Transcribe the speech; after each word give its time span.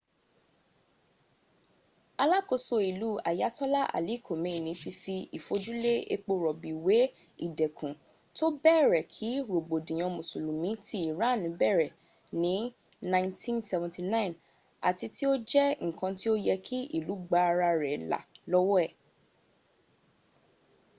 alakoso 2.23 2.75
ilu 2.89 3.11
ayatola 3.31 3.81
ali 3.97 4.15
kamneyi 4.25 4.73
ti 4.81 4.91
fi 5.01 5.15
ifojule 5.37 5.93
epo 6.15 6.31
robi 6.43 6.71
we 6.85 6.99
idẹkun 7.45 7.91
to 8.37 8.45
bẹrẹ 8.63 9.01
ki 9.13 9.29
rogbodiyan 9.51 10.11
musulumi 10.17 10.71
ti 10.85 10.97
irani 11.11 11.49
bẹrẹ 11.59 11.87
ni 12.41 12.55
1979 13.11 14.33
ati 14.89 15.05
ti 15.15 15.23
o 15.31 15.33
jẹ 15.49 15.65
nkan 15.87 16.11
ti 16.19 16.27
o 16.33 16.35
yẹ 16.47 16.55
ki 16.67 16.79
ilu 16.97 17.13
gba 17.25 17.39
ara 17.51 17.69
rẹ 17.81 17.93
la 18.11 18.19
lọwọ 18.51 18.75
e 18.85 18.87